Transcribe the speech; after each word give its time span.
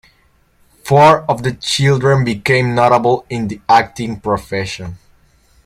Four 0.83 1.29
of 1.29 1.43
the 1.43 1.53
children 1.53 2.25
became 2.25 2.73
notable 2.73 3.23
in 3.29 3.49
the 3.49 3.61
acting 3.69 4.19
profession. 4.19 4.97